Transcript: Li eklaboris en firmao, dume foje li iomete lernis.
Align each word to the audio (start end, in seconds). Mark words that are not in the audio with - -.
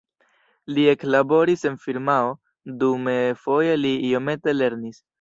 Li 0.77 0.85
eklaboris 0.93 1.67
en 1.71 1.77
firmao, 1.85 2.33
dume 2.85 3.17
foje 3.45 3.81
li 3.87 3.97
iomete 4.11 4.61
lernis. 4.61 5.05